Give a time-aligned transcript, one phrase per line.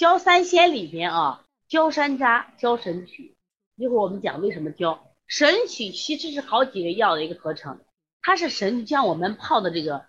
[0.00, 3.36] 焦三仙里边啊，焦山楂、焦神曲，
[3.76, 5.14] 一会儿我们讲为什么焦。
[5.26, 7.78] 神曲其实是好几个药的一个合成，
[8.22, 10.06] 它是神像我们泡的这个，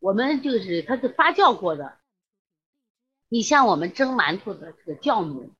[0.00, 1.96] 我们就是它是发酵过的。
[3.30, 5.50] 你像我们蒸馒头的这个酵母、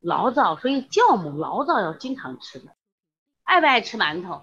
[0.00, 2.74] 醪糟，所以酵母、醪糟要经常吃的。
[3.42, 4.42] 爱不爱吃馒头？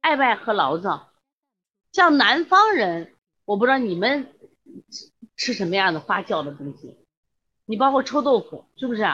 [0.00, 1.12] 爱不爱喝醪糟？
[1.92, 3.14] 像南方人，
[3.44, 4.34] 我不知道你们
[5.36, 6.96] 吃什么样的发酵的东西。
[7.64, 9.06] 你包括臭豆腐，是不是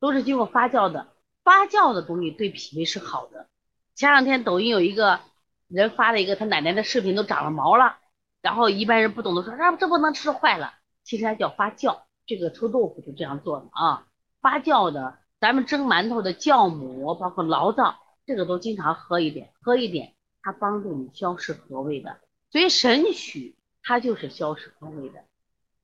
[0.00, 1.08] 都是经过发酵的？
[1.44, 3.48] 发酵的东西对脾胃是好的。
[3.94, 5.20] 前两天抖音有一个
[5.66, 7.96] 人发了一个他奶奶的视频，都长了毛了。
[8.40, 10.74] 然后一般人不懂的说，啊，这不能吃坏了。
[11.02, 14.06] 其实它叫发酵，这个臭豆腐就这样做的啊。
[14.40, 22.18] 发酵的，咱们蒸馒头的酵母，包括醪糟，这个都经常喝一点，喝一点，它帮助你消食和胃的。
[22.50, 25.24] 所以神曲它就是消食和胃的，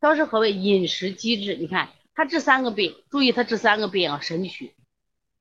[0.05, 4.75] 消食和胃，饮食机制，你看他治三个病，注意他治三个病啊，神曲。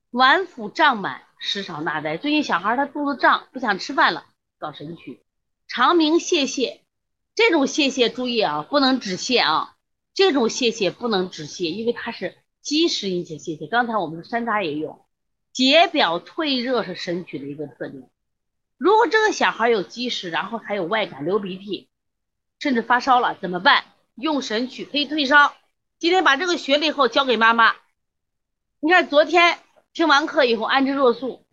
[0.09, 2.15] 脘腹胀满，食少纳呆。
[2.15, 4.23] 最近小孩他肚子胀，不想吃饭了，
[4.59, 5.19] 搞神曲。
[5.67, 6.79] 肠鸣泄泻，
[7.35, 9.75] 这种泄泻注意啊，不能止泻啊，
[10.13, 13.67] 这种泄泻不能止泻，因为它是积食引起泄泻。
[13.67, 15.05] 刚才我们的山楂也有。
[15.51, 18.09] 解表退热是神曲的一个特点。
[18.77, 21.89] 如果这个小孩有积食，然后还有外感、流鼻涕，
[22.59, 23.83] 甚至发烧了，怎么办？
[24.15, 25.53] 用神曲可以退烧。
[25.99, 27.73] 今天把这个学了以后交给妈妈。
[28.79, 29.59] 你看昨天。
[29.95, 31.45] 听完课以后，安之若素，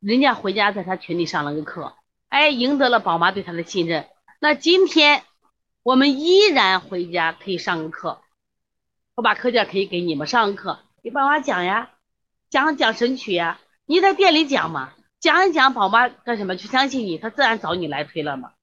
[0.00, 1.94] 人家回家在他群里上了个课，
[2.28, 4.08] 哎，赢得了宝妈对他的信任。
[4.40, 5.22] 那今天
[5.84, 8.20] 我们依然回家可以上个课，
[9.14, 11.92] 我把课件可以给你们上个课，给宝妈讲呀，
[12.50, 13.60] 讲讲神曲呀。
[13.86, 16.56] 你在店里讲嘛，讲一讲，宝妈干什么？
[16.56, 18.54] 就相信你，他自然找你来推了嘛。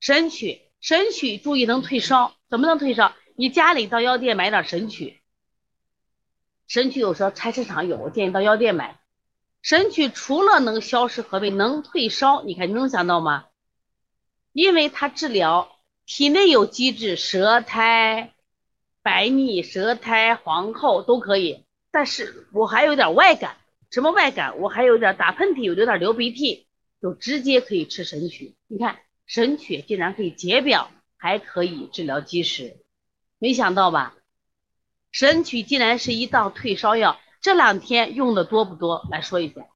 [0.00, 3.12] 神曲，神曲，注意能退烧，怎么能退烧？
[3.34, 5.20] 你家里到药店买点神曲。
[6.68, 9.00] 神曲有时候菜市场有，我建议到药店买。
[9.62, 13.46] 神曲除了能消食和胃，能退烧，你看你能想到吗？
[14.52, 18.32] 因为它治疗体内有积滞，舌苔、
[19.02, 21.64] 白腻、舌苔、黄厚都可以。
[21.90, 23.56] 但是我还有点外感，
[23.90, 24.60] 什么外感？
[24.60, 26.68] 我还有点打喷嚏，有点流鼻涕，
[27.02, 28.54] 就直接可以吃神曲。
[28.68, 32.76] 你看神曲竟然可以解表，还可以治疗积食，
[33.38, 34.14] 没想到吧？
[35.10, 39.06] 神曲竟然是一道退烧药，这两天用的多不多？
[39.10, 39.66] 来说一下。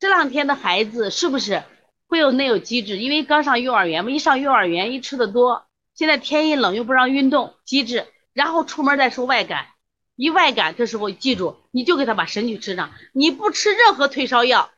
[0.00, 1.62] 这两天的孩子是不是
[2.06, 2.98] 会有内有机制？
[2.98, 9.68] 因为刚上幼儿园嘛，一上幼儿园一吃的多，现在天一冷又不让运动，机制，然后出门再说外感，
[10.16, 14.70] 一外感，这时候记住，你就给他把神曲吃上，你不吃任何退烧药。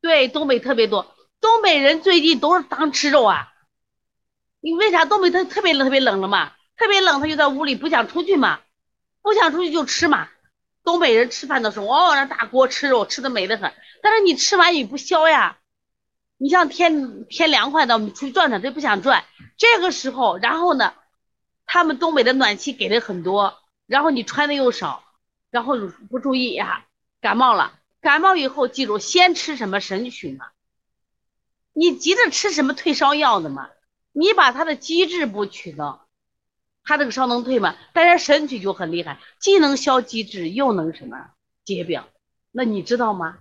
[0.00, 3.52] 对，东北特别多，东北人最近都是当吃肉啊。
[4.60, 6.52] 你为啥东北特特别冷特别冷了嘛？
[6.76, 8.60] 特别冷，他就在屋里不想出去嘛，
[9.22, 10.28] 不想出去就吃嘛。
[10.84, 13.74] 东北人吃饭的时候，哦，那大锅吃肉，吃的美得很。
[14.02, 15.58] 但是你吃完也不消呀。
[16.38, 19.24] 你像天天凉快的，我们出去转转，他不想转。
[19.58, 20.94] 这个时候，然后呢，
[21.66, 25.02] 他们东北的暖气给的很多，然后你穿的又少，
[25.50, 25.76] 然后
[26.08, 26.84] 不注意呀，
[27.20, 27.80] 感冒了。
[28.00, 30.46] 感冒以后，记住先吃什么神曲嘛。
[31.72, 33.70] 你急着吃什么退烧药的嘛？
[34.12, 36.06] 你把它的机制不取了。
[36.84, 37.76] 他这个烧能退吗？
[37.92, 41.30] 但是神曲就很厉害，既能消积滞，又能什么
[41.64, 42.08] 解表？
[42.50, 43.38] 那你知道吗？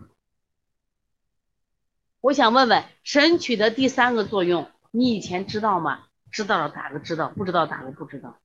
[2.19, 6.03] 我想问问神曲的第三个作用，你以前知道吗？
[6.31, 8.37] 知道了打个知道，不知道打个不知道。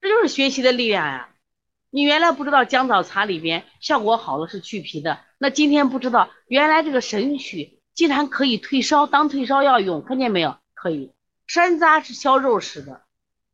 [0.00, 1.30] 这就是学习的力量呀！
[1.90, 10.56] 你原来不知道姜枣茶里边效果好了是去皮的，那今天不知道原来这个神曲竟然可以退烧，当退烧药用，看见没有？
[10.72, 11.12] 可以。
[11.48, 13.02] 山楂是消肉食的。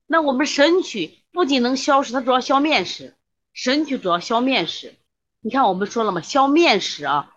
[0.05, 3.17] 那我们神曲不仅能消食，它主要消面食。
[3.55, 4.97] 神曲主要消面食。
[5.41, 7.35] 你看我们说了嘛，消面食啊，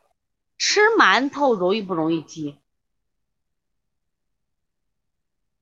[0.58, 2.58] 吃馒头容易不容易积？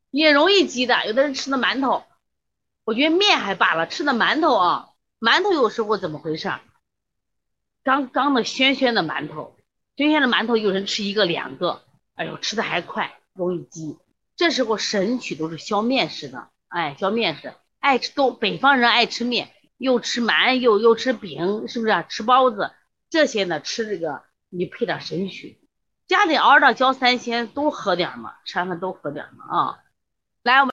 [0.10, 1.06] 也容易积的。
[1.06, 2.06] 有的人吃的馒头，
[2.86, 4.90] 我觉得面还罢了，吃的馒头啊，
[5.20, 6.52] 馒头有时候怎么回事？
[7.84, 9.55] 刚刚的暄暄的馒头，
[9.96, 11.82] 暄暄的馒头有人吃一个两个，
[12.16, 13.98] 哎呦，吃的还快，容易积。
[14.36, 16.50] 这时候神曲都是消面食的。
[16.68, 22.04] 哎，消面食，爱吃东北方人爱吃面，又吃馒又又吃饼，是不是啊？
[22.04, 22.72] 吃包子
[23.10, 23.62] 这些呢？
[23.62, 25.62] 吃这个你配点神曲，
[26.08, 29.80] 家里熬点焦三鲜都喝点嘛，吃完饭都喝点嘛啊！
[30.44, 30.64] 来，我们。